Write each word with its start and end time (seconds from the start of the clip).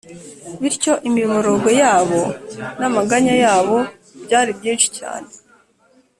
bityo 0.61 0.93
imiborogo 1.07 1.69
yabo 1.81 2.21
n’amaganya 2.79 3.33
yabo 3.43 3.77
byari 4.25 4.51
byinshi 4.59 4.87
cyane. 4.97 5.29